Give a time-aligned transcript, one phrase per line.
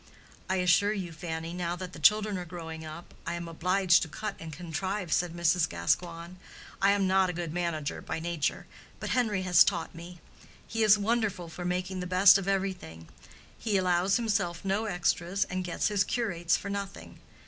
[0.49, 4.07] "I assure you, Fanny, now that the children are growing up, I am obliged to
[4.07, 5.69] cut and contrive," said Mrs.
[5.69, 6.37] Gascoigne.
[6.81, 8.65] "I am not a good manager by nature,
[8.99, 10.19] but Henry has taught me.
[10.65, 13.09] He is wonderful for making the best of everything;
[13.59, 17.19] he allows himself no extras, and gets his curates for nothing.